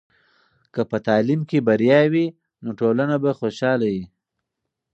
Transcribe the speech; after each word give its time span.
که 0.73 0.81
په 0.89 0.97
تعلیم 1.07 1.41
کې 1.49 1.59
بریا 1.67 2.01
وي، 2.13 2.25
نو 2.63 2.69
ټولنه 2.79 3.15
به 3.23 3.31
خوشحاله 3.39 3.87
وي. 3.95 4.05